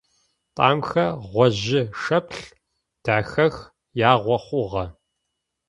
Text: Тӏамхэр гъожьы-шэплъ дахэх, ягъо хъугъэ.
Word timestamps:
Тӏамхэр 0.55 1.11
гъожьы-шэплъ 1.31 2.41
дахэх, 3.03 3.55
ягъо 4.11 4.37
хъугъэ. 4.45 4.85